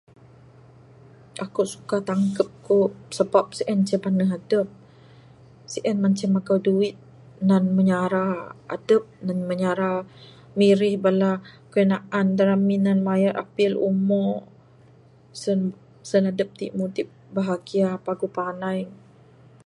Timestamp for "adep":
4.37-4.67, 8.75-9.03, 16.31-16.49